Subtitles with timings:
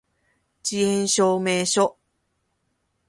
[0.03, 0.03] 遅
[0.79, 1.97] 延証明書